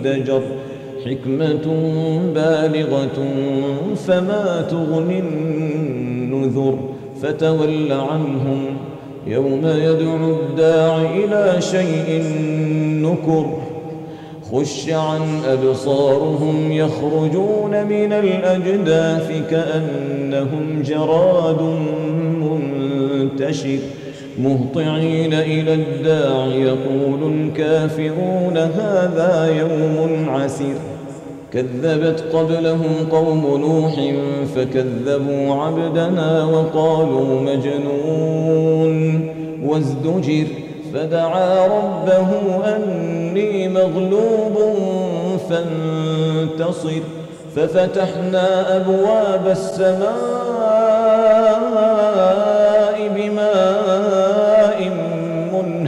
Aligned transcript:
مزدجر 0.00 0.42
حكمة 1.06 1.66
بالغة 2.34 3.24
فما 4.06 4.66
تغني 4.70 5.18
النذر 5.18 6.78
فتول 7.22 7.92
عنهم 7.92 8.64
يوم 9.26 9.60
يدعو 9.64 10.30
الداع 10.30 10.96
إلى 11.00 11.60
شيء 11.60 12.22
نكر 13.02 13.46
خش 14.52 14.90
عن 14.90 15.20
أبصارهم 15.48 16.72
يخرجون 16.72 17.70
من 17.70 18.12
الأجداث 18.12 19.50
كأنهم 19.50 20.82
جراد 20.82 21.62
منتشر 22.40 23.78
مهطعين 24.38 25.34
إلى 25.34 25.74
الداع. 25.74 26.46
يقول 26.46 27.32
الكافرون 27.32 28.56
هذا 28.56 29.54
يوم 29.58 30.26
عسر 30.28 30.74
كذبت 31.52 32.24
قبلهم 32.32 33.08
قوم 33.12 33.60
نوح 33.60 33.94
فكذبوا 34.54 35.54
عبدنا 35.54 36.44
وقالوا 36.44 37.40
مجنون. 37.40 38.94
وازدجر 39.64 40.46
فدعا 40.94 41.66
ربه 41.66 42.30
أني 42.76 43.68
مغلوب 43.68 44.56
فانتصر. 45.50 47.02
ففتحنا 47.56 48.76
أبواب 48.76 49.46
السماء 49.46 50.10
بماء 53.16 53.79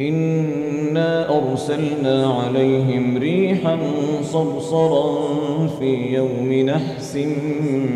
إنا 0.00 1.38
أرسلنا 1.38 2.26
عليهم 2.26 3.18
ريحا 3.18 3.78
صرصرا 4.22 5.26
في 5.78 6.14
يوم 6.14 6.52
نحس 6.52 7.18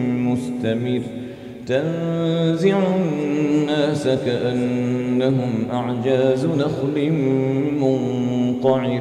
مستمر 0.06 1.00
تنزع 1.66 2.78
الناس 2.96 4.08
كأنهم 4.08 5.52
أعجاز 5.72 6.46
نخل 6.46 7.12
منقعر 7.80 9.00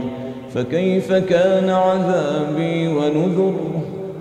فكيف 0.54 1.14
كان 1.14 1.70
عذابي 1.70 2.88
ونذر 2.88 3.56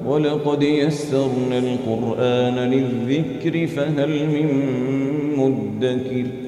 ولقد 0.07 0.63
يسرنا 0.63 1.59
القرآن 1.59 2.55
للذكر 2.55 3.67
فهل 3.67 4.09
من 4.09 4.49
مدكر 5.37 6.48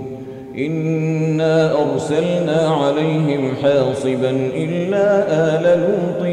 إنا 0.57 1.71
أرسلنا 1.81 2.67
عليهم 2.67 3.53
حاصبا 3.63 4.29
إلا 4.55 5.25
آل 5.29 5.79
لوط 5.79 6.27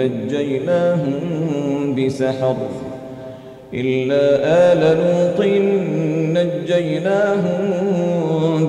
نجيناهم 0.00 1.20
بسحر 1.94 2.56
إلا 3.74 4.22
آل 4.72 4.82
لوط 4.98 5.40
نجيناهم 6.36 7.60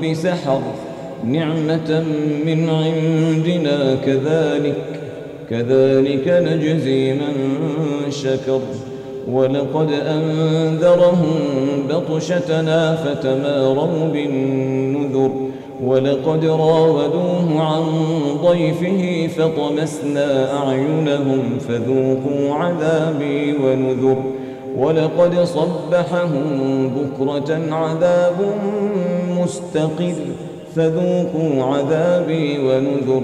بسحر 0.02 0.62
نعمة 1.26 2.04
من 2.46 2.70
عندنا 2.70 3.96
كذلك 4.06 4.76
كذلك 5.50 6.28
نجزي 6.28 7.14
من 7.14 7.34
شكر 8.09 8.62
ولقد 9.28 9.91
أنذرهم 9.91 11.34
بطشتنا 11.90 12.96
فتماروا 12.96 14.08
بالنذر. 14.14 15.32
ولقد 15.85 16.46
راودوه 16.46 17.62
عن 17.62 17.84
ضيفه 18.44 19.28
فطمسنا 19.28 20.58
أعينهم 20.58 21.58
فذوقوا 21.68 22.56
عذابي 22.56 23.53
ونذر. 23.58 24.18
ولقد 24.78 25.44
صبحهم 25.44 26.91
بكرة 26.96 27.59
عذاب 27.72 28.35
مستقر 29.40 30.16
فذوقوا 30.76 31.64
عذابي 31.64 32.59
ونذر. 32.59 33.23